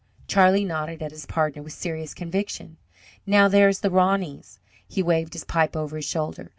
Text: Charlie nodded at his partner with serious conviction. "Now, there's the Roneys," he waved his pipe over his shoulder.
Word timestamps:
Charlie 0.27 0.65
nodded 0.65 1.03
at 1.03 1.11
his 1.11 1.27
partner 1.27 1.61
with 1.61 1.73
serious 1.73 2.15
conviction. 2.15 2.77
"Now, 3.27 3.47
there's 3.47 3.81
the 3.81 3.91
Roneys," 3.91 4.57
he 4.87 5.03
waved 5.03 5.33
his 5.33 5.43
pipe 5.45 5.75
over 5.75 5.95
his 5.95 6.05
shoulder. 6.05 6.49